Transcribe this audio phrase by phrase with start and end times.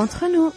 [0.00, 0.50] entre nous.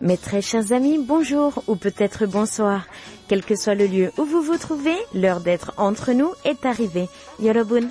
[0.00, 2.86] Mes très chers amis, bonjour ou peut-être bonsoir.
[3.28, 7.08] Quel que soit le lieu où vous vous trouvez, l'heure d'être entre nous est arrivée.
[7.38, 7.88] Yorobun.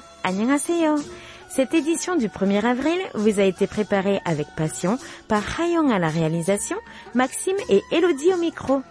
[1.50, 6.10] Cette édition du 1er avril vous a été préparée avec passion par Hayong à la
[6.10, 6.78] réalisation,
[7.14, 8.82] Maxime et Elodie au micro.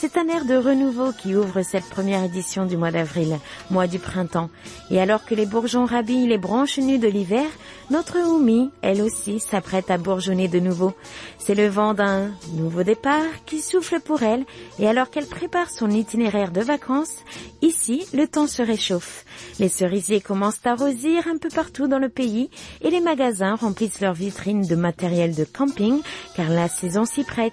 [0.00, 3.98] C'est un air de renouveau qui ouvre cette première édition du mois d'avril, mois du
[3.98, 4.48] printemps.
[4.92, 7.46] Et alors que les bourgeons rhabillent les branches nues de l'hiver,
[7.90, 10.94] notre Oumi, elle aussi, s'apprête à bourgeonner de nouveau.
[11.40, 14.44] C'est le vent d'un nouveau départ qui souffle pour elle,
[14.78, 17.24] et alors qu'elle prépare son itinéraire de vacances,
[17.60, 19.24] ici, le temps se réchauffe.
[19.58, 22.50] Les cerisiers commencent à rosir un peu partout dans le pays,
[22.82, 26.02] et les magasins remplissent leurs vitrines de matériel de camping,
[26.36, 27.52] car la saison s'y prête.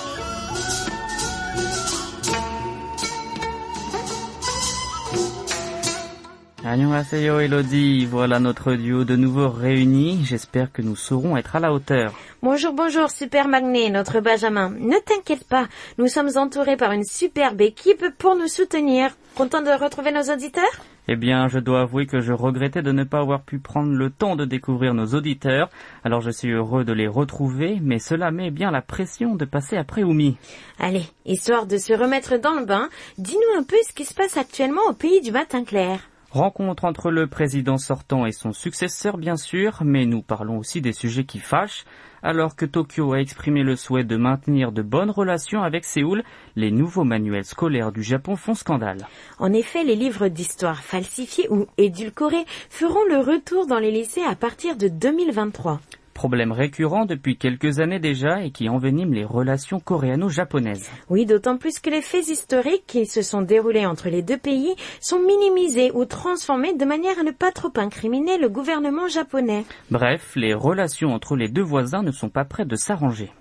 [6.63, 10.23] Annyeonghaseyo Elodie, voilà notre duo de nouveau réunis.
[10.23, 12.13] J'espère que nous saurons être à la hauteur.
[12.43, 14.69] Bonjour, bonjour, Super Magné, notre Benjamin.
[14.69, 15.67] Ne t'inquiète pas,
[15.97, 19.09] nous sommes entourés par une superbe équipe pour nous soutenir.
[19.33, 20.85] Content de retrouver nos auditeurs?
[21.07, 24.11] Eh bien, je dois avouer que je regrettais de ne pas avoir pu prendre le
[24.11, 25.71] temps de découvrir nos auditeurs.
[26.03, 29.77] Alors je suis heureux de les retrouver, mais cela met bien la pression de passer
[29.77, 30.37] après Oumi.
[30.77, 34.37] Allez, histoire de se remettre dans le bain, dis-nous un peu ce qui se passe
[34.37, 36.10] actuellement au pays du matin clair.
[36.31, 40.93] Rencontre entre le président sortant et son successeur, bien sûr, mais nous parlons aussi des
[40.93, 41.83] sujets qui fâchent.
[42.23, 46.23] Alors que Tokyo a exprimé le souhait de maintenir de bonnes relations avec Séoul,
[46.55, 49.05] les nouveaux manuels scolaires du Japon font scandale.
[49.39, 54.35] En effet, les livres d'histoire falsifiés ou édulcorés feront le retour dans les lycées à
[54.35, 55.81] partir de 2023
[56.21, 60.87] problème récurrent depuis quelques années déjà et qui envenime les relations coréano-japonaises.
[61.09, 64.75] Oui, d'autant plus que les faits historiques qui se sont déroulés entre les deux pays
[64.99, 69.65] sont minimisés ou transformés de manière à ne pas trop incriminer le gouvernement japonais.
[69.89, 73.31] Bref, les relations entre les deux voisins ne sont pas prêtes de s'arranger.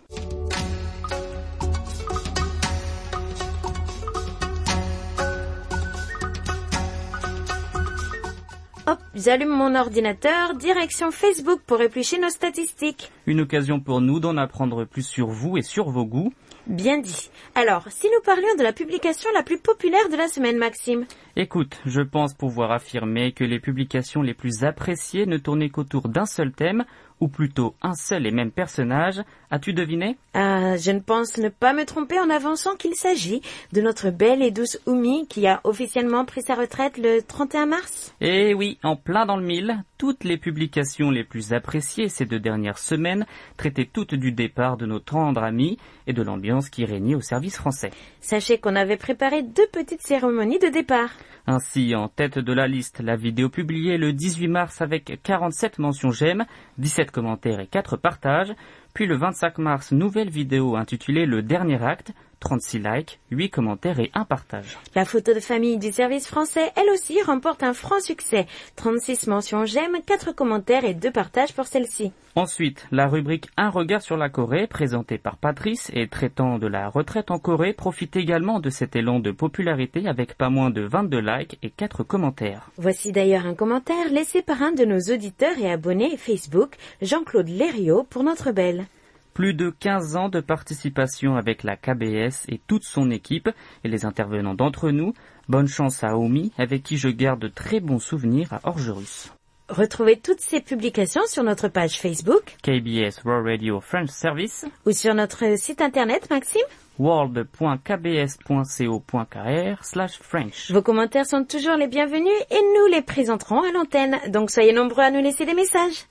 [8.90, 13.12] Hop, j'allume mon ordinateur, direction Facebook pour éplucher nos statistiques.
[13.26, 16.32] Une occasion pour nous d'en apprendre plus sur vous et sur vos goûts.
[16.66, 17.30] Bien dit.
[17.54, 21.06] Alors, si nous parlions de la publication la plus populaire de la semaine, Maxime?
[21.36, 26.26] Écoute, je pense pouvoir affirmer que les publications les plus appréciées ne tournaient qu'autour d'un
[26.26, 26.84] seul thème,
[27.20, 29.22] ou plutôt un seul et même personnage.
[29.50, 30.16] As-tu deviné?
[30.34, 33.42] Ah, je ne pense ne pas me tromper en avançant qu'il s'agit
[33.72, 38.14] de notre belle et douce Oumi qui a officiellement pris sa retraite le 31 mars.
[38.20, 42.40] Eh oui, en plein dans le mille, toutes les publications les plus appréciées ces deux
[42.40, 43.26] dernières semaines
[43.58, 47.58] traitaient toutes du départ de nos tendres amis et de l'ambiance qui régnait au service
[47.58, 47.90] français.
[48.22, 51.10] Sachez qu'on avait préparé deux petites cérémonies de départ.
[51.46, 56.12] Ainsi, en tête de la liste, la vidéo publiée le 18 mars avec 47 mentions
[56.12, 56.46] j'aime,
[56.78, 58.54] 17 commentaires et 4 partages,
[58.94, 64.10] puis le 25 mars, nouvelle vidéo intitulée Le dernier acte, 36 likes, 8 commentaires et
[64.14, 64.78] 1 partage.
[64.94, 68.46] La photo de famille du service français, elle aussi, remporte un franc succès.
[68.76, 72.12] 36 mentions j'aime, 4 commentaires et 2 partages pour celle-ci.
[72.36, 76.88] Ensuite, la rubrique Un regard sur la Corée, présentée par Patrice et traitant de la
[76.88, 81.18] retraite en Corée, profite également de cet élan de popularité avec pas moins de 22
[81.20, 82.70] likes et 4 commentaires.
[82.76, 88.04] Voici d'ailleurs un commentaire laissé par un de nos auditeurs et abonnés Facebook, Jean-Claude Lériot,
[88.04, 88.86] pour notre belle.
[89.34, 93.48] Plus de 15 ans de participation avec la KBS et toute son équipe
[93.84, 95.14] et les intervenants d'entre nous.
[95.48, 99.32] Bonne chance à Omi, avec qui je garde de très bons souvenirs à Orgerus.
[99.68, 105.14] Retrouvez toutes ces publications sur notre page Facebook KBS World Radio French Service ou sur
[105.14, 106.66] notre site internet Maxime
[107.00, 110.70] world.kbs.co.kr slash French.
[110.70, 115.04] Vos commentaires sont toujours les bienvenus et nous les présenterons à l'antenne, donc soyez nombreux
[115.04, 116.04] à nous laisser des messages.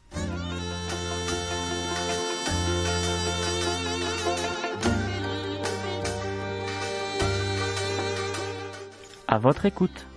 [9.32, 10.08] À votre écoute.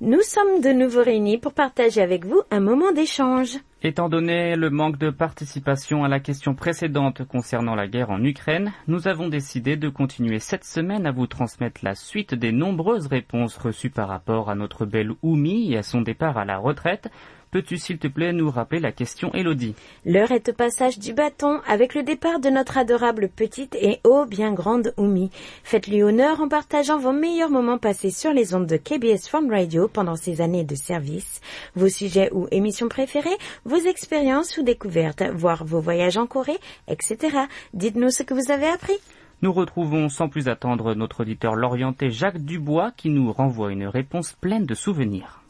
[0.00, 3.56] Nous sommes de nouveau réunis pour partager avec vous un moment d'échange.
[3.82, 8.72] Étant donné le manque de participation à la question précédente concernant la guerre en Ukraine,
[8.88, 13.58] nous avons décidé de continuer cette semaine à vous transmettre la suite des nombreuses réponses
[13.58, 17.10] reçues par rapport à notre belle Oumi et à son départ à la retraite,
[17.52, 19.74] Peux-tu, s'il te plaît, nous rappeler la question, Elodie
[20.04, 24.26] L'heure est au passage du bâton avec le départ de notre adorable petite et ô
[24.26, 25.30] bien grande Oumi.
[25.62, 29.88] Faites-lui honneur en partageant vos meilleurs moments passés sur les ondes de KBS Farm Radio
[29.88, 31.40] pendant ces années de service,
[31.76, 36.58] vos sujets ou émissions préférées, vos expériences ou découvertes, voire vos voyages en Corée,
[36.88, 37.36] etc.
[37.74, 38.96] Dites-nous ce que vous avez appris.
[39.42, 44.32] Nous retrouvons sans plus attendre notre auditeur l'orienté Jacques Dubois qui nous renvoie une réponse
[44.32, 45.42] pleine de souvenirs.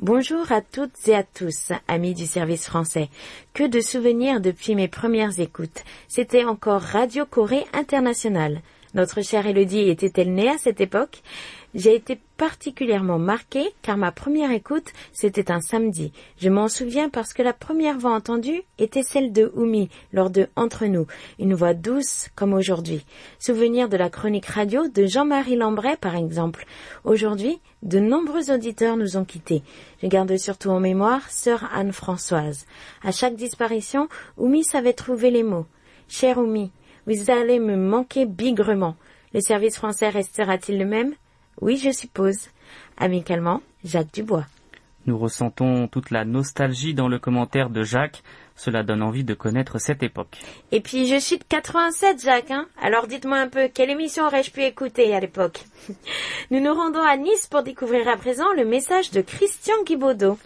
[0.00, 3.08] Bonjour à toutes et à tous, amis du service français.
[3.54, 5.84] Que de souvenirs depuis mes premières écoutes.
[6.08, 8.60] C'était encore Radio Corée International.
[8.94, 11.22] Notre chère Elodie était-elle née à cette époque?
[11.74, 16.12] J'ai été particulièrement marquée car ma première écoute, c'était un samedi.
[16.38, 20.48] Je m'en souviens parce que la première voix entendue était celle de Oumi lors de
[20.56, 21.06] Entre nous,
[21.38, 23.06] une voix douce comme aujourd'hui.
[23.38, 26.66] Souvenir de la chronique radio de Jean-Marie Lambray par exemple.
[27.04, 29.62] Aujourd'hui, de nombreux auditeurs nous ont quittés.
[30.02, 32.66] Je garde surtout en mémoire sœur Anne-Françoise.
[33.02, 35.66] À chaque disparition, Oumi savait trouver les mots.
[36.08, 36.70] Cher Oumi,
[37.06, 38.96] vous allez me manquer bigrement.
[39.34, 41.14] Le service français restera-t-il le même?
[41.60, 42.48] Oui, je suppose.
[42.96, 44.46] Amicalement, Jacques Dubois.
[45.06, 48.22] Nous ressentons toute la nostalgie dans le commentaire de Jacques.
[48.54, 50.38] Cela donne envie de connaître cette époque.
[50.70, 52.50] Et puis je suis de 87, Jacques.
[52.52, 55.64] Hein Alors dites-moi un peu, quelle émission aurais-je pu écouter à l'époque?
[56.52, 60.38] Nous nous rendons à Nice pour découvrir à présent le message de Christian Guibaudot.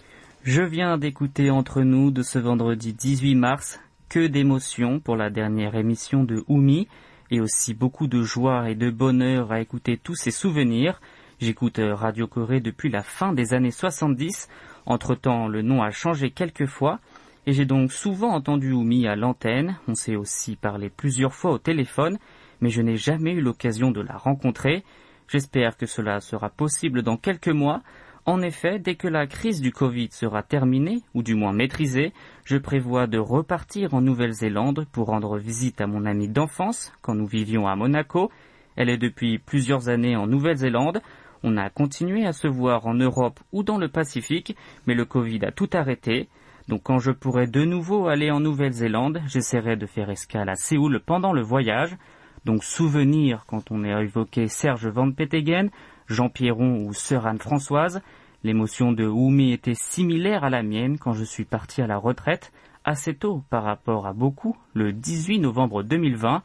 [0.45, 3.81] Je viens d'écouter entre nous de ce vendredi 18 mars
[4.17, 6.89] que d'émotions pour la dernière émission de Oumi
[7.31, 11.03] et aussi beaucoup de joie et de bonheur à écouter tous ces souvenirs.
[11.39, 14.49] J'écoute Radio Corée depuis la fin des années 70.
[14.87, 16.99] Entre-temps, le nom a changé quelques fois
[17.47, 19.77] et j'ai donc souvent entendu Oumi à l'antenne.
[19.87, 22.17] On s'est aussi parlé plusieurs fois au téléphone,
[22.63, 24.83] mais je n'ai jamais eu l'occasion de la rencontrer.
[25.29, 27.83] J'espère que cela sera possible dans quelques mois
[28.27, 32.13] en effet, dès que la crise du Covid sera terminée, ou du moins maîtrisée,
[32.45, 37.27] je prévois de repartir en Nouvelle-Zélande pour rendre visite à mon amie d'enfance quand nous
[37.27, 38.33] vivions à Monaco.
[38.75, 41.03] Elle est depuis plusieurs années en Nouvelle-Zélande.
[41.45, 44.57] On a continué à se voir en Europe ou dans le Pacifique,
[44.89, 46.29] mais le Covid a tout arrêté.
[46.67, 51.01] Donc quand je pourrai de nouveau aller en Nouvelle-Zélande, j'essaierai de faire escale à Séoul
[51.07, 51.97] pendant le voyage.
[52.45, 55.71] Donc souvenir quand on a évoqué Serge Van Peteguen,
[56.09, 58.01] Jean Pierron ou Sœur Anne-Françoise,
[58.45, 62.53] l'émotion de Oumi était similaire à la mienne quand je suis parti à la retraite,
[62.85, 66.43] assez tôt par rapport à beaucoup, le 18 novembre 2020.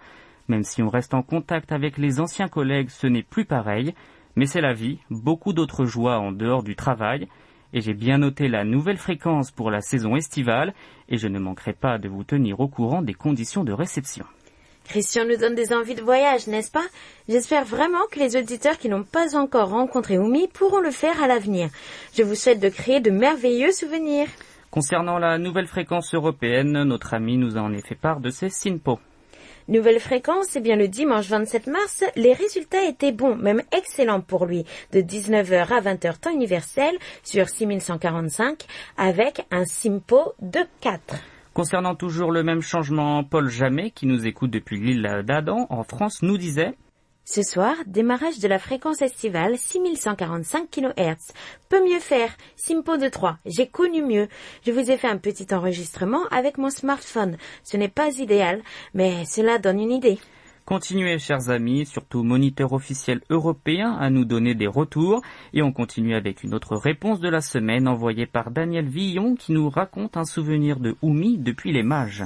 [0.47, 3.93] Même si on reste en contact avec les anciens collègues, ce n'est plus pareil,
[4.35, 7.27] mais c'est la vie, beaucoup d'autres joies en dehors du travail,
[7.73, 10.73] et j'ai bien noté la nouvelle fréquence pour la saison estivale,
[11.07, 14.25] et je ne manquerai pas de vous tenir au courant des conditions de réception.
[14.91, 16.83] Christian nous donne des envies de voyage, n'est-ce pas?
[17.29, 21.27] J'espère vraiment que les auditeurs qui n'ont pas encore rencontré Oumi pourront le faire à
[21.27, 21.69] l'avenir.
[22.13, 24.27] Je vous souhaite de créer de merveilleux souvenirs.
[24.69, 28.99] Concernant la nouvelle fréquence européenne, notre ami nous a en effet part de ses SINPO.
[29.69, 34.45] Nouvelle fréquence, eh bien le dimanche 27 mars, les résultats étaient bons, même excellents pour
[34.45, 36.93] lui, de 19h à 20h temps universel
[37.23, 38.65] sur 6145
[38.97, 41.15] avec un SIMPO de 4.
[41.53, 46.21] Concernant toujours le même changement, Paul Jamais, qui nous écoute depuis l'île d'Adam, en France,
[46.21, 46.77] nous disait
[47.23, 51.33] ce soir, démarrage de la fréquence estivale 6145 kHz.
[51.69, 52.35] Peut mieux faire.
[52.55, 53.37] Simpo de 3.
[53.45, 54.27] J'ai connu mieux.
[54.65, 57.37] Je vous ai fait un petit enregistrement avec mon smartphone.
[57.63, 58.63] Ce n'est pas idéal,
[58.95, 60.17] mais cela donne une idée.
[60.71, 65.21] Continuez, chers amis, surtout moniteur officiel européen, à nous donner des retours.
[65.51, 69.51] Et on continue avec une autre réponse de la semaine envoyée par Daniel Villon qui
[69.51, 72.23] nous raconte un souvenir de Oumi depuis les mages.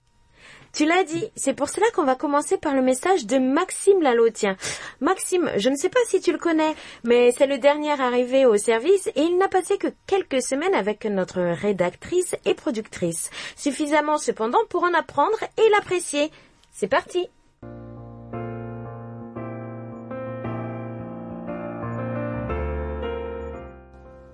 [0.72, 4.56] Tu l'as dit, c'est pour cela qu'on va commencer par le message de Maxime Lalotien.
[5.00, 8.56] Maxime, je ne sais pas si tu le connais, mais c'est le dernier arrivé au
[8.56, 13.30] service et il n'a passé que quelques semaines avec notre rédactrice et productrice.
[13.56, 16.30] Suffisamment cependant pour en apprendre et l'apprécier.
[16.72, 17.26] C'est parti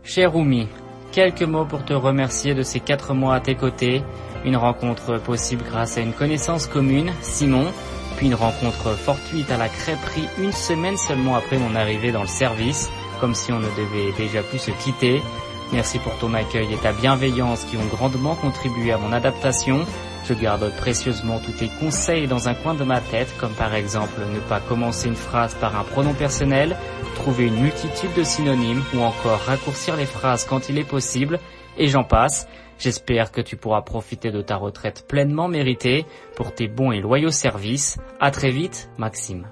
[0.05, 0.67] Cher Oumi,
[1.13, 4.03] quelques mots pour te remercier de ces quatre mois à tes côtés
[4.45, 7.67] une rencontre possible grâce à une connaissance commune, Simon,
[8.17, 12.29] puis une rencontre fortuite à la crêperie une semaine seulement après mon arrivée dans le
[12.29, 12.91] service,
[13.21, 15.23] comme si on ne devait déjà plus se quitter.
[15.73, 19.85] Merci pour ton accueil et ta bienveillance qui ont grandement contribué à mon adaptation.
[20.29, 24.21] Je garde précieusement tous tes conseils dans un coin de ma tête, comme par exemple
[24.33, 26.77] ne pas commencer une phrase par un pronom personnel,
[27.15, 31.39] trouver une multitude de synonymes ou encore raccourcir les phrases quand il est possible,
[31.79, 32.49] et j'en passe.
[32.79, 36.05] J'espère que tu pourras profiter de ta retraite pleinement méritée
[36.37, 37.99] pour tes bons et loyaux services.
[38.19, 39.47] À très vite, Maxime.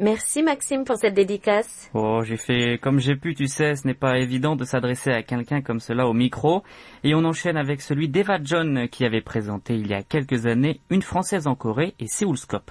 [0.00, 1.90] Merci Maxime pour cette dédicace.
[1.92, 5.24] Oh, j'ai fait comme j'ai pu, tu sais, ce n'est pas évident de s'adresser à
[5.24, 6.62] quelqu'un comme cela au micro.
[7.02, 10.80] Et on enchaîne avec celui d'Eva John qui avait présenté il y a quelques années
[10.90, 12.70] Une Française en Corée et Séoulscope.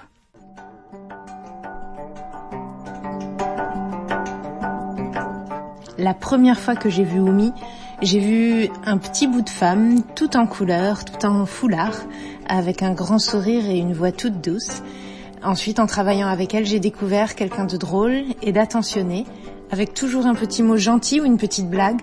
[5.98, 7.52] La première fois que j'ai vu Oumi,
[8.02, 11.96] j'ai vu un petit bout de femme, tout en couleur, tout en foulard,
[12.46, 14.84] avec un grand sourire et une voix toute douce.
[15.42, 19.26] Ensuite, en travaillant avec elle, j'ai découvert quelqu'un de drôle et d'attentionné,
[19.72, 22.00] avec toujours un petit mot gentil ou une petite blague.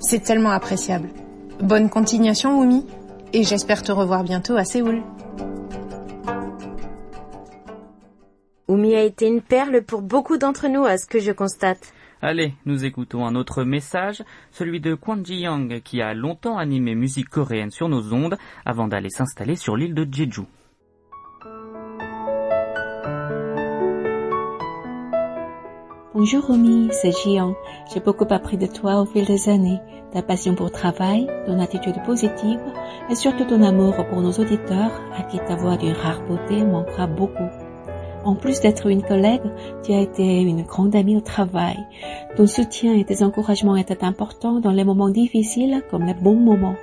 [0.00, 1.10] C'est tellement appréciable.
[1.60, 2.86] Bonne continuation, Oumi,
[3.34, 5.02] et j'espère te revoir bientôt à Séoul.
[8.68, 11.93] Oumi a été une perle pour beaucoup d'entre nous, à ce que je constate.
[12.26, 17.28] Allez, nous écoutons un autre message, celui de Kwon Ji-young qui a longtemps animé musique
[17.28, 20.44] coréenne sur nos ondes avant d'aller s'installer sur l'île de Jeju.
[26.14, 27.54] Bonjour Romy, c'est Jian.
[27.92, 29.80] J'ai beaucoup appris de toi au fil des années.
[30.14, 32.60] Ta passion pour le travail, ton attitude positive
[33.10, 37.06] et surtout ton amour pour nos auditeurs à qui ta voix d'une rare beauté manquera
[37.06, 37.50] beaucoup.
[38.24, 39.42] En plus d'être une collègue,
[39.84, 41.76] tu as été une grande amie au travail.
[42.36, 46.76] Ton soutien et tes encouragements étaient importants dans les moments difficiles comme les bons moments.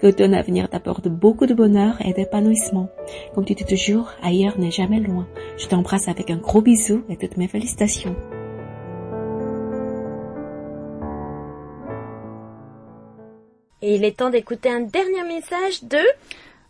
[0.00, 2.88] Que ton avenir t'apporte beaucoup de bonheur et d'épanouissement.
[3.34, 5.26] Comme tu dis toujours, ailleurs n'est jamais loin.
[5.58, 8.14] Je t'embrasse avec un gros bisou et toutes mes félicitations.
[13.82, 15.98] Et il est temps d'écouter un dernier message de...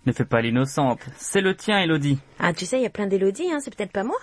[0.07, 1.01] Ne fais pas l'innocente.
[1.17, 2.19] C'est le tien, Elodie.
[2.39, 4.17] Ah, tu sais, il y a plein d'Elodie, hein, c'est peut-être pas moi.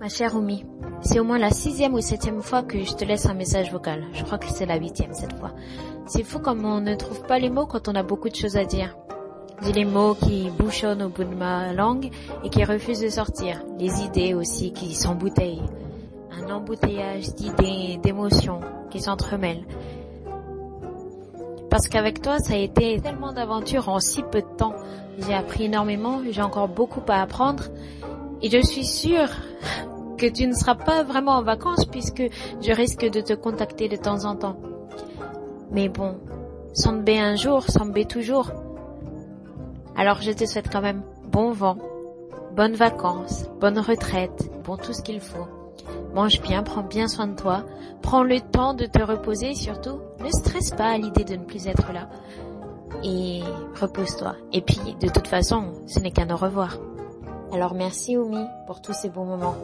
[0.00, 0.64] Ma chère Oumi,
[1.02, 4.04] c'est au moins la sixième ou septième fois que je te laisse un message vocal.
[4.12, 5.52] Je crois que c'est la huitième cette fois.
[6.06, 8.56] C'est fou comme on ne trouve pas les mots quand on a beaucoup de choses
[8.56, 8.96] à dire.
[9.62, 12.10] J'ai les mots qui bouchonnent au bout de ma langue
[12.44, 13.62] et qui refusent de sortir.
[13.78, 15.62] Les idées aussi qui s'embouteillent.
[16.30, 18.60] Un embouteillage d'idées d'émotions
[18.90, 19.64] qui s'entremêlent.
[21.70, 24.74] Parce qu'avec toi, ça a été tellement d'aventures en si peu de temps.
[25.18, 27.64] J'ai appris énormément, j'ai encore beaucoup à apprendre.
[28.42, 29.30] Et je suis sûre
[30.18, 32.22] que tu ne seras pas vraiment en vacances puisque
[32.60, 34.56] je risque de te contacter de temps en temps.
[35.70, 36.16] Mais bon,
[36.86, 38.52] B un jour, B toujours.
[39.96, 41.78] Alors je te souhaite quand même bon vent,
[42.54, 45.46] bonnes vacances, bonne retraite, bon tout ce qu'il faut.
[46.14, 47.64] Mange bien, prends bien soin de toi,
[48.02, 51.44] prends le temps de te reposer et surtout, ne stresse pas à l'idée de ne
[51.44, 52.08] plus être là.
[53.02, 53.40] Et
[53.80, 54.36] repose-toi.
[54.52, 56.78] Et puis, de toute façon, ce n'est qu'un au revoir.
[57.52, 59.56] Alors merci Oumi pour tous ces bons moments.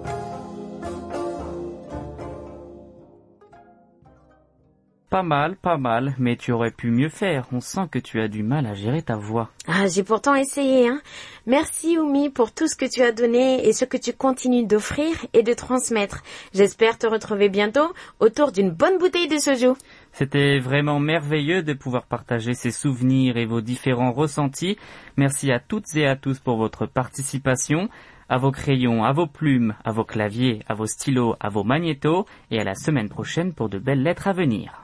[5.12, 7.47] Pas mal, pas mal, mais tu aurais pu mieux faire.
[7.52, 9.50] On sent que tu as du mal à gérer ta voix.
[9.66, 11.02] Ah, j'ai pourtant essayé, hein.
[11.45, 15.14] Merci, Oumi, pour tout ce que tu as donné et ce que tu continues d'offrir
[15.35, 16.23] et de transmettre.
[16.54, 19.75] J'espère te retrouver bientôt autour d'une bonne bouteille de soju.
[20.12, 24.78] C'était vraiment merveilleux de pouvoir partager ces souvenirs et vos différents ressentis.
[25.19, 27.90] Merci à toutes et à tous pour votre participation.
[28.31, 32.25] À vos crayons, à vos plumes, à vos claviers, à vos stylos, à vos magnétos
[32.50, 34.83] et à la semaine prochaine pour de belles lettres à venir.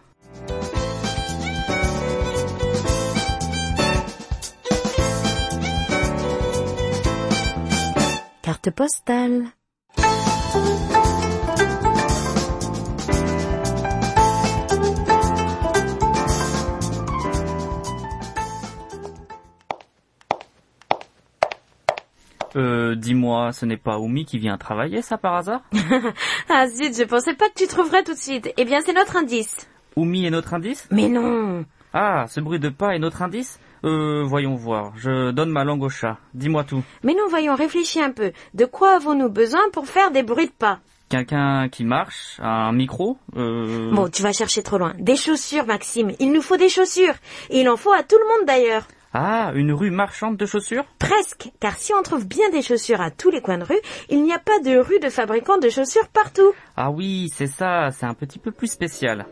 [8.42, 9.52] Carte postale.
[22.56, 25.62] Euh, dis-moi, ce n'est pas Oumi qui vient travailler, ça par hasard?
[26.48, 28.50] Ah zut, je pensais pas que tu trouverais tout de suite.
[28.56, 29.68] Eh bien, c'est notre indice.
[29.98, 30.86] Oumi est notre indice?
[30.92, 31.64] Mais non.
[31.92, 33.58] Ah, ce bruit de pas est notre indice?
[33.84, 34.92] Euh, voyons voir.
[34.96, 36.18] Je donne ma langue au chat.
[36.34, 36.84] Dis-moi tout.
[37.02, 38.30] Mais nous voyons, réfléchis un peu.
[38.54, 40.78] De quoi avons-nous besoin pour faire des bruits de pas?
[41.08, 43.90] Quelqu'un qui marche, un micro, euh...
[43.92, 44.92] Bon, tu vas chercher trop loin.
[44.98, 46.12] Des chaussures, Maxime.
[46.20, 47.14] Il nous faut des chaussures.
[47.50, 48.86] Et il en faut à tout le monde d'ailleurs.
[49.14, 50.84] Ah, une rue marchande de chaussures?
[50.98, 54.22] Presque, car si on trouve bien des chaussures à tous les coins de rue, il
[54.22, 56.52] n'y a pas de rue de fabricants de chaussures partout.
[56.76, 59.26] Ah oui, c'est ça, c'est un petit peu plus spécial.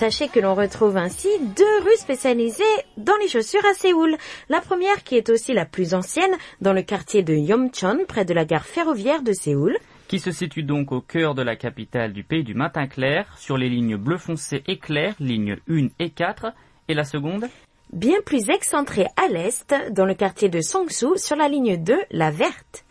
[0.00, 1.28] Sachez que l'on retrouve ainsi
[1.58, 2.64] deux rues spécialisées
[2.96, 4.16] dans les chaussures à Séoul.
[4.48, 8.32] La première qui est aussi la plus ancienne dans le quartier de Yomcheon près de
[8.32, 9.76] la gare ferroviaire de Séoul.
[10.08, 13.58] qui se situe donc au cœur de la capitale du pays du matin clair, sur
[13.58, 16.46] les lignes bleu foncé et clair, lignes 1 et 4,
[16.88, 17.44] et la seconde?
[17.92, 22.30] Bien plus excentrée à l'est dans le quartier de Songsu sur la ligne 2, la
[22.30, 22.86] verte.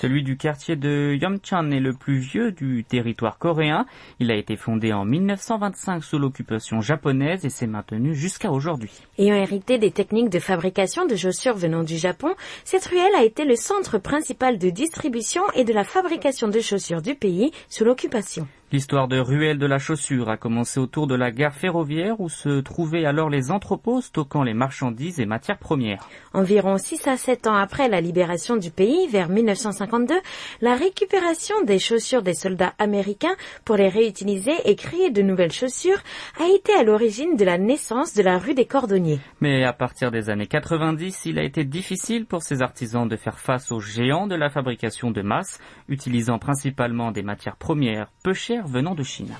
[0.00, 3.84] Celui du quartier de Yomchan est le plus vieux du territoire coréen.
[4.20, 8.92] Il a été fondé en 1925 sous l'occupation japonaise et s'est maintenu jusqu'à aujourd'hui.
[9.18, 13.44] Ayant hérité des techniques de fabrication de chaussures venant du Japon, cette ruelle a été
[13.44, 18.46] le centre principal de distribution et de la fabrication de chaussures du pays sous l'occupation.
[18.70, 22.60] L'histoire de ruelle de la chaussure a commencé autour de la gare ferroviaire où se
[22.60, 26.06] trouvaient alors les entrepôts stockant les marchandises et matières premières.
[26.34, 30.14] Environ 6 à 7 ans après la libération du pays, vers 1952,
[30.60, 36.02] la récupération des chaussures des soldats américains pour les réutiliser et créer de nouvelles chaussures
[36.38, 39.20] a été à l'origine de la naissance de la rue des Cordonniers.
[39.40, 43.38] Mais à partir des années 90, il a été difficile pour ces artisans de faire
[43.38, 48.57] face aux géants de la fabrication de masse, utilisant principalement des matières premières peu chères
[48.66, 49.36] venant de Chine.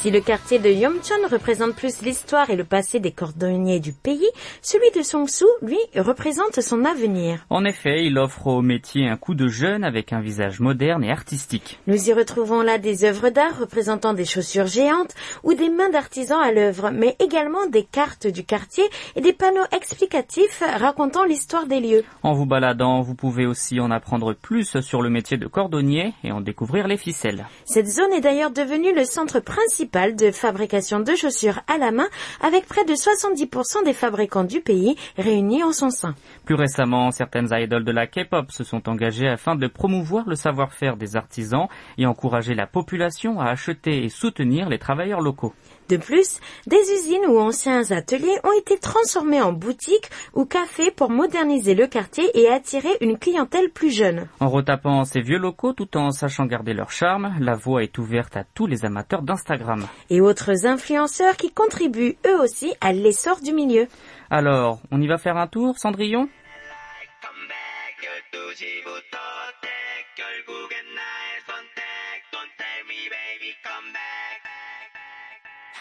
[0.00, 4.28] Si le quartier de Yomcheon représente plus l'histoire et le passé des cordonniers du pays,
[4.62, 7.44] celui de Songsu, lui, représente son avenir.
[7.50, 11.10] En effet, il offre au métier un coup de jeune avec un visage moderne et
[11.10, 11.80] artistique.
[11.88, 16.40] Nous y retrouvons là des œuvres d'art représentant des chaussures géantes ou des mains d'artisans
[16.40, 18.84] à l'œuvre, mais également des cartes du quartier
[19.16, 22.04] et des panneaux explicatifs racontant l'histoire des lieux.
[22.22, 26.30] En vous baladant, vous pouvez aussi en apprendre plus sur le métier de cordonnier et
[26.30, 27.46] en découvrir les ficelles.
[27.64, 32.08] Cette zone est d'ailleurs devenue le centre principal de fabrication de chaussures à la main
[32.40, 36.14] avec près de 70% des fabricants du pays réunis en son sein.
[36.44, 40.96] Plus récemment, certaines idoles de la K-pop se sont engagées afin de promouvoir le savoir-faire
[40.96, 45.54] des artisans et encourager la population à acheter et soutenir les travailleurs locaux.
[45.88, 51.10] De plus, des usines ou anciens ateliers ont été transformés en boutiques ou cafés pour
[51.10, 54.28] moderniser le quartier et attirer une clientèle plus jeune.
[54.40, 58.36] En retapant ces vieux locaux tout en sachant garder leur charme, la voie est ouverte
[58.36, 59.86] à tous les amateurs d'Instagram.
[60.10, 63.86] Et autres influenceurs qui contribuent eux aussi à l'essor du milieu.
[64.30, 66.28] Alors, on y va faire un tour, Cendrillon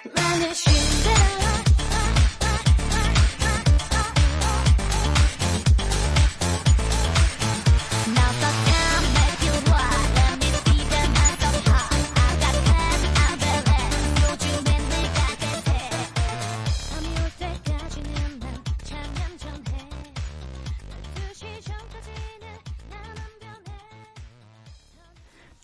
[0.04, 0.87] 满天星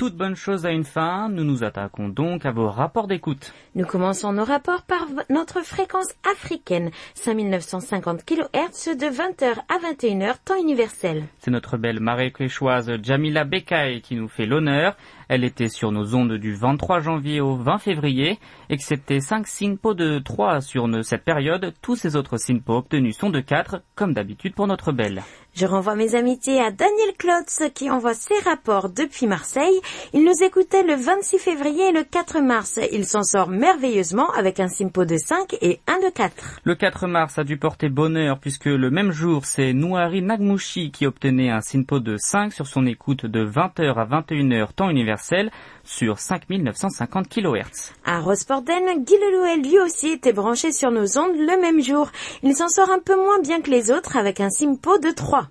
[0.04, 3.54] toute bonne chose a une fin, nous nous attaquons donc à vos rapports d'écoute.
[3.74, 10.62] Nous commençons nos rapports par notre fréquence africaine, 5950 kHz de 20h à 21h, temps
[10.62, 11.24] universel.
[11.40, 14.98] C'est notre belle marécachoise Jamila Bekay qui nous fait l'honneur.
[15.30, 18.40] Elle était sur nos ondes du 23 janvier au 20 février.
[18.70, 23.40] Excepté 5 SINPO de 3 sur cette période, tous ces autres SINPO obtenus sont de
[23.40, 25.24] 4, comme d'habitude pour notre belle.
[25.56, 29.80] Je renvoie mes amitiés à Daniel Klotz qui envoie ses rapports depuis Marseille.
[30.12, 32.80] Il nous écoutait le 26 février et le 4 mars.
[32.92, 36.62] Il s'en sort merveilleusement avec un simpo de 5 et un de 4.
[36.64, 41.06] Le 4 mars a dû porter bonheur puisque le même jour, c'est Nouari Nagmouchi qui
[41.06, 45.52] obtenait un SINPO de 5 sur son écoute de 20h à 21h temps universel
[45.84, 47.92] sur 5950 kHz.
[48.06, 52.10] À Rosporden, Guy Lelouet lui aussi était branché sur nos ondes le même jour.
[52.42, 55.50] Il s'en sort un peu moins bien que les autres avec un simpo de 3.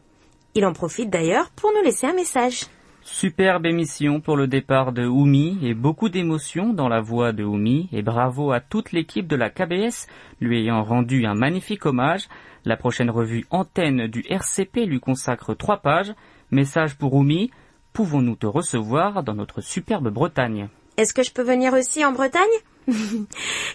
[0.54, 2.66] Il en profite d'ailleurs pour nous laisser un message.
[3.04, 7.88] Superbe émission pour le départ de Oumi et beaucoup d'émotions dans la voix de Oumi
[7.90, 10.06] et bravo à toute l'équipe de la KBS
[10.40, 12.28] lui ayant rendu un magnifique hommage.
[12.64, 16.14] La prochaine revue Antenne du RCP lui consacre trois pages.
[16.52, 17.50] Message pour Oumi.
[17.92, 20.68] Pouvons-nous te recevoir dans notre superbe Bretagne?
[20.96, 22.42] Est-ce que je peux venir aussi en Bretagne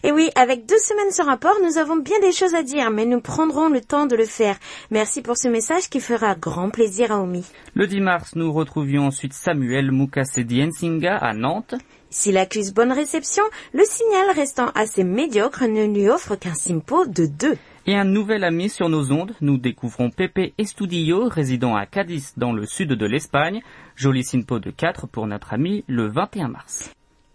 [0.03, 3.05] Et oui, avec deux semaines sans rapport, nous avons bien des choses à dire, mais
[3.05, 4.57] nous prendrons le temps de le faire.
[4.89, 7.45] Merci pour ce message qui fera grand plaisir à Omi.
[7.75, 11.75] Le 10 mars, nous retrouvions ensuite Samuel Mukasedi Nsinga à Nantes.
[12.09, 17.27] S'il accuse bonne réception, le signal restant assez médiocre ne lui offre qu'un simpo de
[17.27, 17.55] 2.
[17.89, 22.51] Et un nouvel ami sur nos ondes, nous découvrons Pepe Estudillo, résident à Cadiz dans
[22.51, 23.61] le sud de l'Espagne.
[23.95, 26.91] Joli simpo de 4 pour notre ami le 21 mars.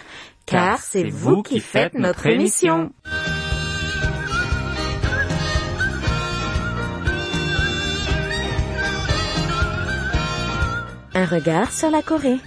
[0.47, 2.93] car c'est vous qui faites notre émission.
[11.17, 12.39] Un regard sur la Corée.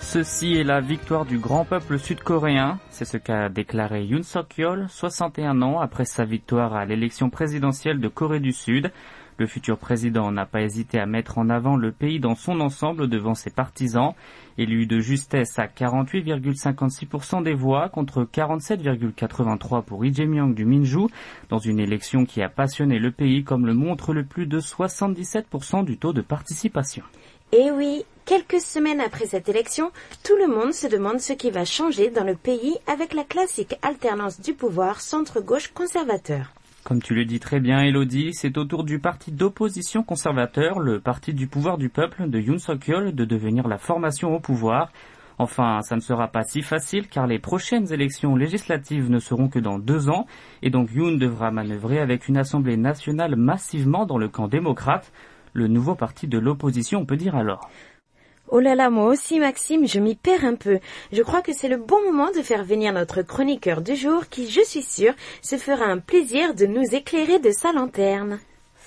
[0.00, 2.78] Ceci est la victoire du grand peuple sud-coréen.
[2.88, 8.08] C'est ce qu'a déclaré Yoon Suk-yeol, 61 ans après sa victoire à l'élection présidentielle de
[8.08, 8.90] Corée du Sud.
[9.38, 13.08] Le futur président n'a pas hésité à mettre en avant le pays dans son ensemble
[13.08, 14.14] devant ses partisans.
[14.58, 21.06] Élu de justesse à 48,56% des voix contre 47,83% pour Lee Jae-myung du Minju,
[21.50, 25.84] dans une élection qui a passionné le pays comme le montre le plus de 77%
[25.84, 27.04] du taux de participation.
[27.52, 29.92] Et oui, quelques semaines après cette élection,
[30.24, 33.76] tout le monde se demande ce qui va changer dans le pays avec la classique
[33.82, 36.52] alternance du pouvoir centre-gauche conservateur.
[36.88, 41.00] Comme tu le dis très bien, Elodie, c'est au tour du parti d'opposition conservateur, le
[41.00, 44.90] parti du pouvoir du peuple de Yoon Suk-yeol, de devenir la formation au pouvoir.
[45.36, 49.58] Enfin, ça ne sera pas si facile car les prochaines élections législatives ne seront que
[49.58, 50.24] dans deux ans
[50.62, 55.12] et donc Yoon devra manœuvrer avec une assemblée nationale massivement dans le camp démocrate,
[55.52, 57.68] le nouveau parti de l'opposition on peut dire alors.
[58.50, 60.78] Oh là là, moi aussi Maxime, je m'y perds un peu.
[61.12, 64.48] Je crois que c'est le bon moment de faire venir notre chroniqueur du jour qui,
[64.48, 68.40] je suis sûre, se fera un plaisir de nous éclairer de sa lanterne.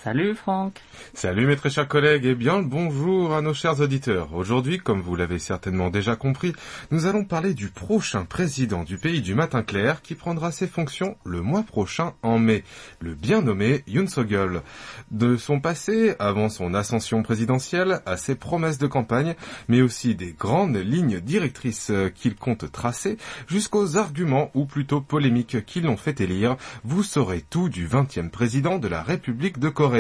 [0.04, 0.82] Salut Franck
[1.14, 4.34] Salut mes très chers collègues et bien le bonjour à nos chers auditeurs.
[4.34, 6.54] Aujourd'hui, comme vous l'avez certainement déjà compris,
[6.90, 11.18] nous allons parler du prochain président du pays du matin clair qui prendra ses fonctions
[11.24, 12.64] le mois prochain en mai,
[13.00, 14.64] le bien nommé Yoon Suk-yeol.
[15.12, 19.36] De son passé, avant son ascension présidentielle, à ses promesses de campagne,
[19.68, 25.64] mais aussi des grandes lignes directrices euh, qu'il compte tracer, jusqu'aux arguments ou plutôt polémiques
[25.66, 29.91] qui l'ont fait élire, vous saurez tout du 20e président de la République de Corée.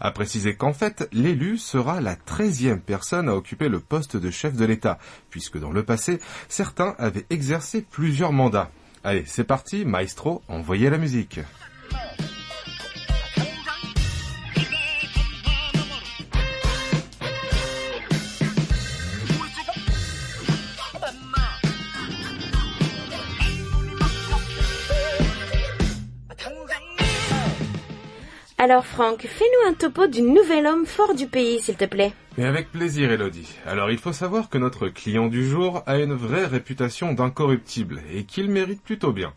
[0.00, 4.54] À préciser qu'en fait, l'élu sera la treizième personne à occuper le poste de chef
[4.54, 4.98] de l'État,
[5.30, 8.70] puisque dans le passé, certains avaient exercé plusieurs mandats.
[9.02, 11.40] Allez, c'est parti, maestro, envoyez la musique.
[28.74, 32.12] Alors Franck, fais-nous un topo du nouvel homme fort du pays, s'il te plaît.
[32.36, 33.48] Mais avec plaisir, Elodie.
[33.64, 38.24] Alors, il faut savoir que notre client du jour a une vraie réputation d'incorruptible et
[38.24, 39.32] qu'il mérite plutôt bien.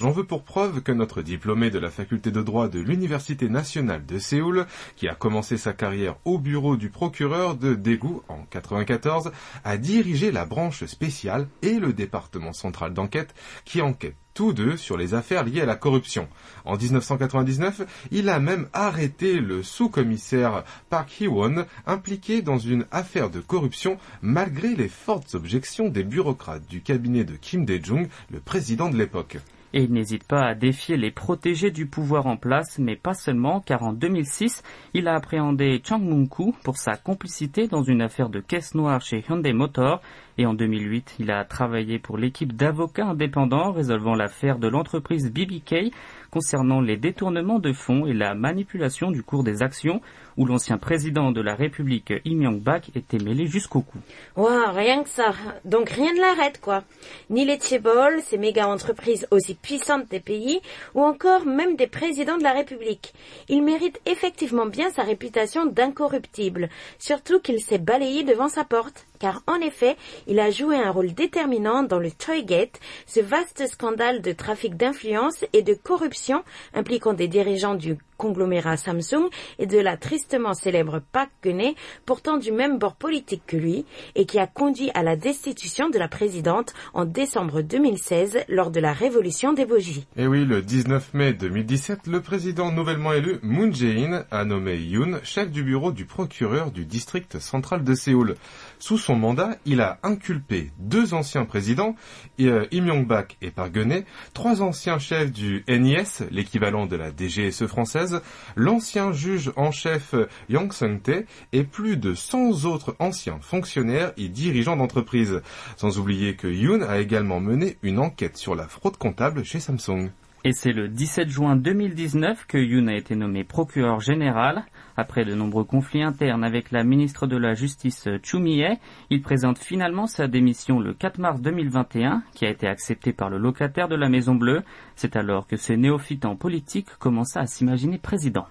[0.00, 4.04] J'en veux pour preuve que notre diplômé de la faculté de droit de l'Université nationale
[4.04, 9.30] de Séoul, qui a commencé sa carrière au bureau du procureur de Daegu en 94,
[9.62, 13.32] a dirigé la branche spéciale et le département central d'enquête
[13.64, 16.28] qui enquête tous deux sur les affaires liées à la corruption.
[16.64, 23.40] En 1999, il a même arrêté le sous-commissaire Park Hee-won impliqué dans une affaire de
[23.40, 28.96] corruption malgré les fortes objections des bureaucrates du cabinet de Kim Dae-jung, le président de
[28.96, 29.38] l'époque.
[29.72, 33.60] Et il n'hésite pas à défier les protégés du pouvoir en place, mais pas seulement,
[33.60, 34.62] car en 2006,
[34.94, 39.24] il a appréhendé Chang Mung-koo pour sa complicité dans une affaire de caisse noire chez
[39.28, 40.00] Hyundai Motor.
[40.38, 45.92] Et en 2008, il a travaillé pour l'équipe d'avocats indépendants résolvant l'affaire de l'entreprise BBK
[46.30, 50.00] concernant les détournements de fonds et la manipulation du cours des actions,
[50.36, 53.98] où l'ancien président de la République Im Yong-bak était mêlé jusqu'au cou.
[54.36, 55.32] Waouh, rien que ça.
[55.64, 56.84] Donc rien ne l'arrête, quoi.
[57.28, 60.60] Ni les Tchébol, ces méga entreprises aussi puissantes des pays,
[60.94, 63.12] ou encore même des présidents de la République.
[63.48, 66.68] Il mérite effectivement bien sa réputation d'incorruptible,
[66.98, 69.06] surtout qu'il s'est balayé devant sa porte.
[69.20, 74.22] Car en effet, il a joué un rôle déterminant dans le Toygate, ce vaste scandale
[74.22, 76.42] de trafic d'influence et de corruption
[76.74, 82.52] impliquant des dirigeants du conglomérat Samsung et de la tristement célèbre Park Geun-hye, pourtant du
[82.52, 86.74] même bord politique que lui, et qui a conduit à la destitution de la présidente
[86.92, 90.06] en décembre 2016 lors de la révolution des bogies.
[90.16, 95.20] Et oui, le 19 mai 2017, le président nouvellement élu Moon Jae-in a nommé Yoon
[95.22, 98.36] chef du bureau du procureur du district central de Séoul.
[98.80, 101.94] Sous son mandat, il a inculpé deux anciens présidents,
[102.40, 107.66] euh, Im Yong-bak et Park Geun-hye, trois anciens chefs du NIS, l'équivalent de la DGSE
[107.66, 108.22] française,
[108.56, 110.14] l'ancien juge en chef
[110.48, 115.42] Yang Sung-tae et plus de 100 autres anciens fonctionnaires et dirigeants d'entreprise.
[115.76, 120.10] Sans oublier que Yoon a également mené une enquête sur la fraude comptable chez Samsung.
[120.42, 124.64] Et c'est le 17 juin 2019 que Yoon a été nommé procureur général.
[124.96, 128.78] Après de nombreux conflits internes avec la ministre de la Justice Chu Mi-hye,
[129.10, 133.36] il présente finalement sa démission le 4 mars 2021, qui a été acceptée par le
[133.36, 134.62] locataire de la Maison Bleue.
[134.96, 138.46] C'est alors que ce néophyte en politique commença à s'imaginer président.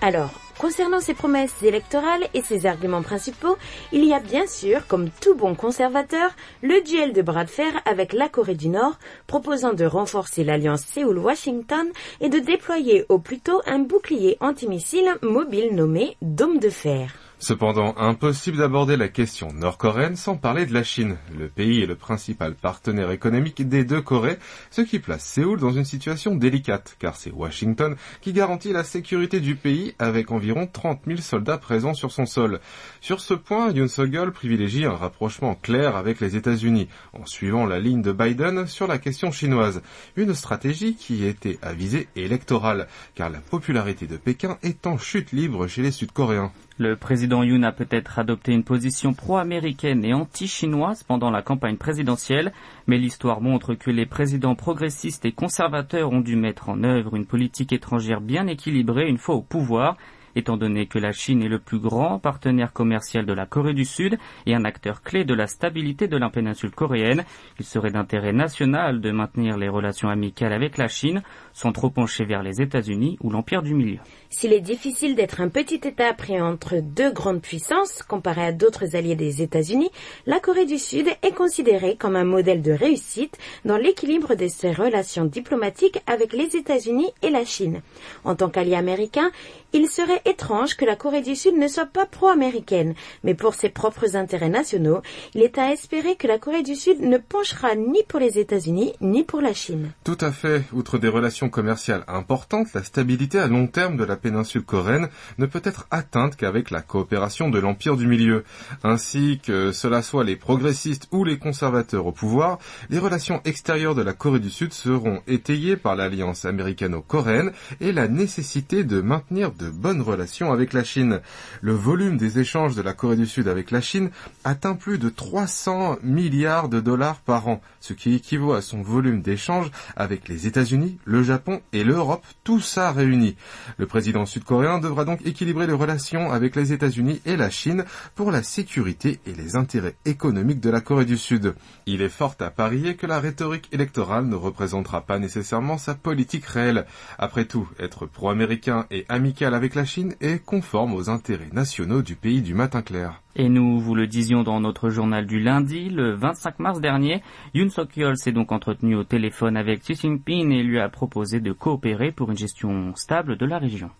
[0.00, 3.56] Alors, concernant ses promesses électorales et ses arguments principaux,
[3.92, 6.30] il y a bien sûr, comme tout bon conservateur,
[6.62, 10.82] le duel de bras de fer avec la Corée du Nord, proposant de renforcer l'alliance
[10.82, 11.88] Séoul-Washington
[12.20, 17.27] et de déployer au plus tôt un bouclier antimissile mobile nommé Dôme de fer.
[17.40, 21.18] Cependant, impossible d'aborder la question nord-coréenne sans parler de la Chine.
[21.38, 24.38] Le pays est le principal partenaire économique des deux Corées,
[24.72, 29.38] ce qui place Séoul dans une situation délicate, car c'est Washington qui garantit la sécurité
[29.38, 32.58] du pays avec environ 30 000 soldats présents sur son sol.
[33.00, 37.78] Sur ce point, Yoon Suk-yeol privilégie un rapprochement clair avec les États-Unis, en suivant la
[37.78, 39.80] ligne de Biden sur la question chinoise.
[40.16, 45.30] Une stratégie qui était à visée électorale, car la popularité de Pékin est en chute
[45.30, 46.50] libre chez les Sud-Coréens.
[46.80, 52.52] Le président Yoon a peut-être adopté une position pro-américaine et anti-chinoise pendant la campagne présidentielle,
[52.86, 57.26] mais l'histoire montre que les présidents progressistes et conservateurs ont dû mettre en œuvre une
[57.26, 59.96] politique étrangère bien équilibrée une fois au pouvoir,
[60.36, 63.84] étant donné que la Chine est le plus grand partenaire commercial de la Corée du
[63.84, 67.24] Sud et un acteur clé de la stabilité de la péninsule coréenne,
[67.58, 71.22] il serait d'intérêt national de maintenir les relations amicales avec la Chine
[71.58, 73.98] sans trop pencher vers les États-Unis ou l'Empire du Milieu.
[74.30, 78.94] S'il est difficile d'être un petit État pris entre deux grandes puissances, comparé à d'autres
[78.94, 79.90] alliés des États-Unis,
[80.26, 84.70] la Corée du Sud est considérée comme un modèle de réussite dans l'équilibre de ses
[84.70, 87.80] relations diplomatiques avec les États-Unis et la Chine.
[88.22, 89.32] En tant qu'allié américain,
[89.72, 92.94] il serait étrange que la Corée du Sud ne soit pas pro-américaine,
[93.24, 95.00] mais pour ses propres intérêts nationaux,
[95.34, 98.92] il est à espérer que la Corée du Sud ne penchera ni pour les États-Unis
[99.00, 99.90] ni pour la Chine.
[100.04, 100.62] Tout à fait.
[100.72, 105.08] Outre des relations commerciales importantes, la stabilité à long terme de la péninsule coréenne
[105.38, 108.44] ne peut être atteinte qu'avec la coopération de l'Empire du Milieu.
[108.82, 112.58] Ainsi que cela soit les progressistes ou les conservateurs au pouvoir,
[112.90, 118.08] les relations extérieures de la Corée du Sud seront étayées par l'alliance américano-coréenne et la
[118.08, 121.20] nécessité de maintenir de bonnes relations avec la Chine.
[121.60, 124.10] Le volume des échanges de la Corée du Sud avec la Chine
[124.44, 129.22] atteint plus de 300 milliards de dollars par an, ce qui équivaut à son volume
[129.22, 131.37] d'échanges avec les États-Unis, le Japon
[131.72, 133.36] et l'Europe, tout ça réuni.
[133.76, 138.30] Le président sud-coréen devra donc équilibrer les relations avec les États-Unis et la Chine pour
[138.30, 141.54] la sécurité et les intérêts économiques de la Corée du Sud.
[141.86, 146.46] Il est fort à parier que la rhétorique électorale ne représentera pas nécessairement sa politique
[146.46, 146.86] réelle.
[147.18, 152.16] Après tout, être pro-américain et amical avec la Chine est conforme aux intérêts nationaux du
[152.16, 153.22] pays du matin clair.
[153.40, 157.22] Et nous vous le disions dans notre journal du lundi, le 25 mars dernier,
[157.54, 161.52] Yoon Suk-yeol s'est donc entretenu au téléphone avec Xi Jinping et lui a proposé de
[161.52, 163.90] coopérer pour une gestion stable de la région.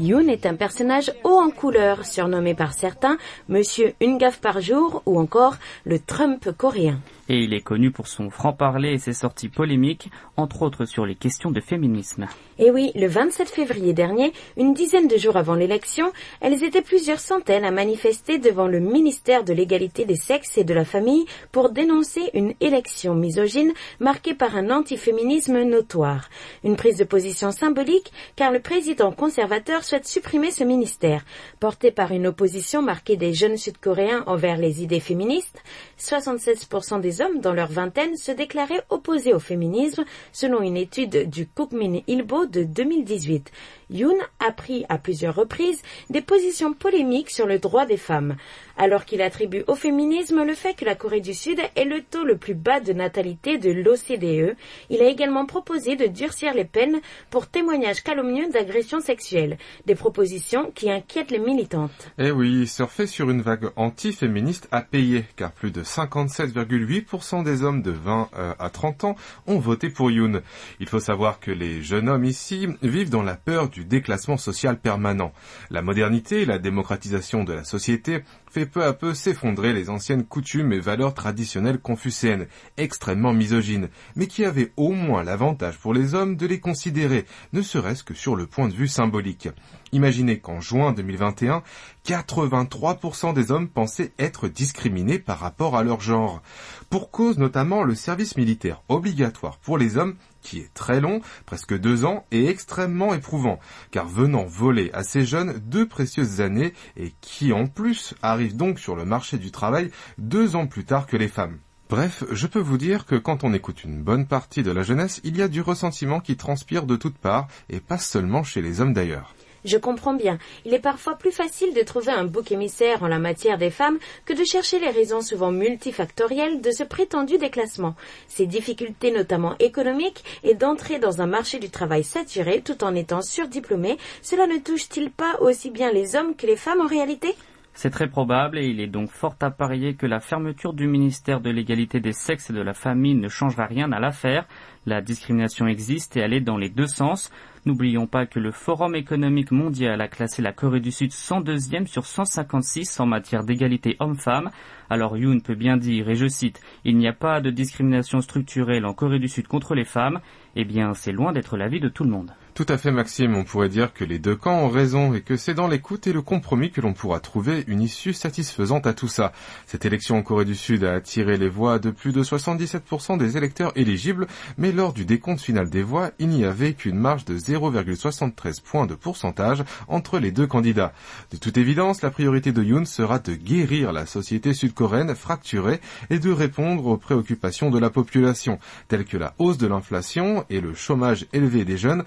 [0.00, 3.16] Yoon est un personnage haut en couleur, surnommé par certains
[3.48, 6.98] Monsieur une gaffe par jour ou encore le Trump coréen.
[7.28, 11.16] Et il est connu pour son franc-parler et ses sorties polémiques, entre autres sur les
[11.16, 12.26] questions de féminisme.
[12.58, 17.18] Et oui, le 27 février dernier, une dizaine de jours avant l'élection, elles étaient plusieurs
[17.20, 21.70] centaines à manifester devant le ministère de l'égalité des sexes et de la famille pour
[21.70, 26.30] dénoncer une élection misogyne marquée par un antiféminisme notoire.
[26.64, 31.24] Une prise de position symbolique car le président conservateur souhaite supprimer ce ministère.
[31.60, 35.62] Porté par une opposition marquée des jeunes sud-coréens envers les idées féministes,
[35.98, 41.46] 76% des hommes dans leur vingtaine se déclaraient opposés au féminisme selon une étude du
[41.46, 43.50] Kookmin Ilbo de 2018.
[43.88, 48.36] Yoon a pris à plusieurs reprises des positions polémiques sur le droit des femmes,
[48.76, 52.24] alors qu'il attribue au féminisme le fait que la Corée du Sud est le taux
[52.24, 54.56] le plus bas de natalité de l'OCDE.
[54.90, 60.72] Il a également proposé de durcir les peines pour témoignages calomnieux d'agressions sexuelles, des propositions
[60.74, 62.10] qui inquiètent les militantes.
[62.18, 67.82] Eh oui, surfer sur une vague anti-féministe a payé, car plus de 57,8% des hommes
[67.82, 70.42] de 20 euh, à 30 ans ont voté pour Yoon.
[70.80, 74.78] Il faut savoir que les jeunes hommes ici vivent dans la peur du déclassement social
[74.78, 75.32] permanent.
[75.70, 78.22] La modernité et la démocratisation de la société
[78.56, 82.46] fait peu à peu s'effondrer les anciennes coutumes et valeurs traditionnelles confucéennes,
[82.78, 87.60] extrêmement misogynes, mais qui avaient au moins l'avantage pour les hommes de les considérer, ne
[87.60, 89.50] serait-ce que sur le point de vue symbolique.
[89.92, 91.62] Imaginez qu'en juin 2021,
[92.06, 96.40] 83% des hommes pensaient être discriminés par rapport à leur genre,
[96.88, 100.16] pour cause notamment le service militaire obligatoire pour les hommes
[100.46, 103.58] qui est très long, presque deux ans, et extrêmement éprouvant,
[103.90, 108.78] car venant voler à ces jeunes deux précieuses années et qui en plus arrivent donc
[108.78, 111.58] sur le marché du travail deux ans plus tard que les femmes.
[111.88, 115.20] Bref, je peux vous dire que quand on écoute une bonne partie de la jeunesse,
[115.22, 118.80] il y a du ressentiment qui transpire de toutes parts, et pas seulement chez les
[118.80, 119.36] hommes d'ailleurs.
[119.66, 120.38] Je comprends bien.
[120.64, 123.98] Il est parfois plus facile de trouver un bouc émissaire en la matière des femmes
[124.24, 127.96] que de chercher les raisons souvent multifactorielles de ce prétendu déclassement.
[128.28, 133.22] Ces difficultés notamment économiques et d'entrer dans un marché du travail saturé tout en étant
[133.22, 137.34] surdiplômé, cela ne touche-t-il pas aussi bien les hommes que les femmes en réalité?
[137.78, 141.42] C'est très probable et il est donc fort à parier que la fermeture du ministère
[141.42, 144.46] de l'égalité des sexes et de la famille ne changera rien à l'affaire.
[144.86, 147.30] La discrimination existe et elle est dans les deux sens.
[147.66, 152.06] N'oublions pas que le Forum économique mondial a classé la Corée du Sud 102e sur
[152.06, 154.50] 156 en matière d'égalité homme-femme.
[154.88, 158.86] Alors Yoon peut bien dire, et je cite, Il n'y a pas de discrimination structurelle
[158.86, 160.20] en Corée du Sud contre les femmes.
[160.54, 162.32] Eh bien, c'est loin d'être l'avis de tout le monde.
[162.56, 165.36] Tout à fait Maxime, on pourrait dire que les deux camps ont raison et que
[165.36, 169.08] c'est dans l'écoute et le compromis que l'on pourra trouver une issue satisfaisante à tout
[169.08, 169.32] ça.
[169.66, 173.36] Cette élection en Corée du Sud a attiré les voix de plus de 77% des
[173.36, 177.36] électeurs éligibles, mais lors du décompte final des voix, il n'y avait qu'une marge de
[177.36, 180.94] 0,73 points de pourcentage entre les deux candidats.
[181.32, 186.18] De toute évidence, la priorité de Yoon sera de guérir la société sud-coréenne fracturée et
[186.18, 190.72] de répondre aux préoccupations de la population, telles que la hausse de l'inflation et le
[190.72, 192.02] chômage élevé des jeunes,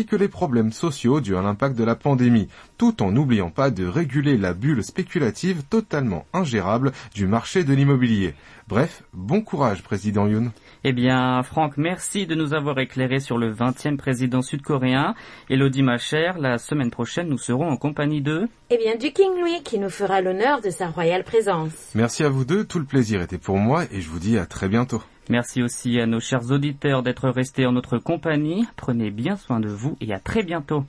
[0.00, 3.86] que les problèmes sociaux dus à l'impact de la pandémie, tout en n'oubliant pas de
[3.86, 8.34] réguler la bulle spéculative totalement ingérable du marché de l'immobilier.
[8.68, 10.50] Bref, bon courage, président Yoon.
[10.84, 15.14] Eh bien, Franck, merci de nous avoir éclairé sur le 20e président sud-coréen.
[15.50, 18.48] Elodie, ma chère, la semaine prochaine, nous serons en compagnie de...
[18.70, 21.90] Eh bien, du King Louis qui nous fera l'honneur de sa royale présence.
[21.94, 24.46] Merci à vous deux, tout le plaisir était pour moi et je vous dis à
[24.46, 25.02] très bientôt.
[25.28, 28.66] Merci aussi à nos chers auditeurs d'être restés en notre compagnie.
[28.76, 30.84] Prenez bien soin de vous et à très bientôt.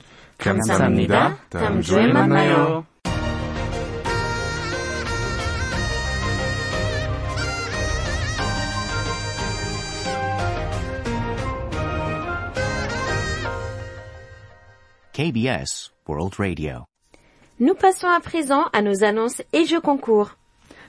[15.14, 16.86] KBS World Radio.
[17.60, 20.36] Nous passons à présent à nos annonces et jeux concours.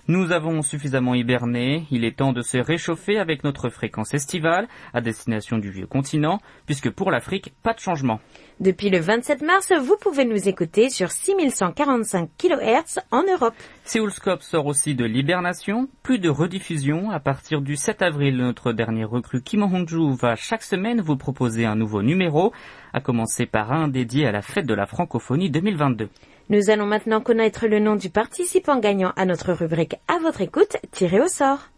[0.07, 5.01] Nous avons suffisamment hiberné, il est temps de se réchauffer avec notre fréquence estivale à
[5.01, 8.19] destination du vieux continent, puisque pour l'Afrique, pas de changement.
[8.59, 13.55] Depuis le 27 mars, vous pouvez nous écouter sur 6145 kHz en Europe.
[13.83, 17.09] Séoulscope sort aussi de l'hibernation, plus de rediffusion.
[17.09, 21.65] À partir du 7 avril, notre dernier recrue Kim Hong-ju va chaque semaine vous proposer
[21.65, 22.53] un nouveau numéro,
[22.93, 26.09] à commencer par un dédié à la fête de la francophonie 2022.
[26.47, 30.77] Nous allons maintenant connaître le nom du participant gagnant à notre rubrique À votre écoute,
[30.91, 31.69] tiré au sort.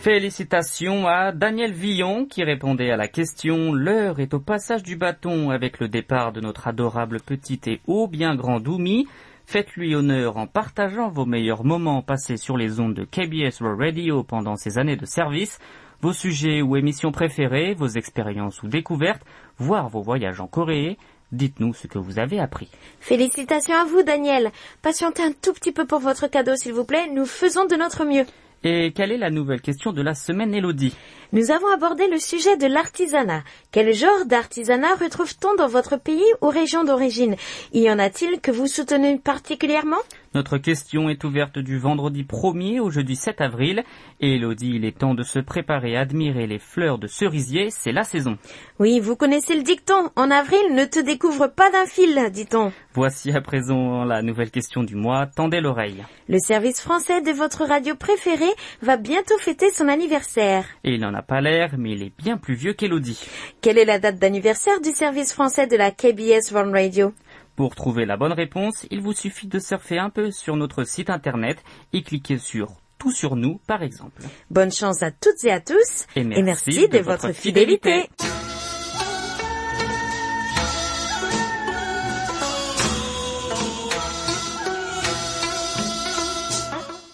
[0.00, 5.50] Félicitations à Daniel Villon qui répondait à la question L'heure est au passage du bâton
[5.50, 9.06] avec le départ de notre adorable petite et ô bien grand Doumi.
[9.46, 14.56] Faites-lui honneur en partageant vos meilleurs moments passés sur les ondes de KBS Radio pendant
[14.56, 15.60] ces années de service,
[16.02, 19.22] vos sujets ou émissions préférées, vos expériences ou découvertes,
[19.56, 20.98] voire vos voyages en Corée.
[21.30, 22.68] Dites-nous ce que vous avez appris.
[23.00, 24.50] Félicitations à vous, Daniel.
[24.82, 27.08] Patientez un tout petit peu pour votre cadeau, s'il vous plaît.
[27.10, 28.26] Nous faisons de notre mieux.
[28.64, 30.94] Et quelle est la nouvelle question de la semaine, Elodie?
[31.32, 33.42] Nous avons abordé le sujet de l'artisanat.
[33.72, 37.34] Quel genre d'artisanat retrouve-t-on dans votre pays ou région d'origine?
[37.72, 39.96] Y en a-t-il que vous soutenez particulièrement?
[40.34, 43.84] Notre question est ouverte du vendredi 1er au jeudi 7 avril.
[44.20, 47.92] Et Elodie, il est temps de se préparer à admirer les fleurs de cerisier, c'est
[47.92, 48.38] la saison.
[48.78, 50.10] Oui, vous connaissez le dicton.
[50.16, 52.72] En avril, ne te découvre pas d'un fil, dit-on.
[52.94, 56.04] Voici à présent la nouvelle question du mois, tendez l'oreille.
[56.28, 60.64] Le service français de votre radio préférée va bientôt fêter son anniversaire.
[60.84, 63.22] Et il n'en a pas l'air, mais il est bien plus vieux qu'Elodie.
[63.60, 67.12] Quelle est la date d'anniversaire du service français de la KBS World Radio?
[67.56, 71.10] Pour trouver la bonne réponse, il vous suffit de surfer un peu sur notre site
[71.10, 74.22] internet et cliquer sur Tout sur nous, par exemple.
[74.50, 78.08] Bonne chance à toutes et à tous Et merci, merci de, votre fidélité.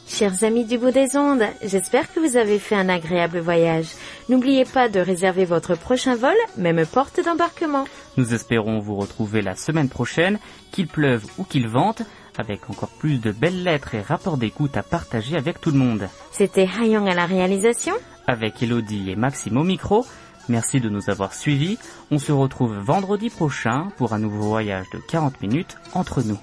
[0.07, 3.86] Chers amis du bout des ondes, j'espère que vous avez fait un agréable voyage.
[4.28, 7.84] N'oubliez pas de réserver votre prochain vol, même porte d'embarquement.
[8.18, 10.39] Nous espérons vous retrouver la semaine prochaine,
[10.72, 12.04] qu'il pleuve ou qu'il vente,
[12.38, 16.08] avec encore plus de belles lettres et rapports d'écoute à partager avec tout le monde.
[16.32, 17.93] C'était Hayong à la réalisation.
[18.28, 20.06] Avec Elodie et Maxime au micro,
[20.49, 21.78] merci de nous avoir suivis.
[22.12, 26.39] On se retrouve vendredi prochain pour un nouveau voyage de 40 minutes entre nous.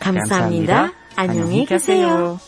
[0.00, 0.90] 감사합니다.
[1.16, 2.38] 안녕히 계세요.